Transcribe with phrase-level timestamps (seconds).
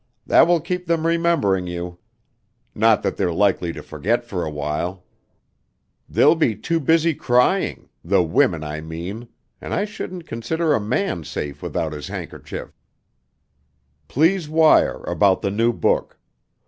[0.25, 1.99] That will keep them remembering you!
[2.73, 5.03] Not that they're likely to forget for awhile.
[6.09, 9.27] They'll be too busy crying the women, I mean,
[9.61, 12.73] and I shouldn't consider a man safe without his handkerchief.
[14.07, 16.17] Please wire about the new book.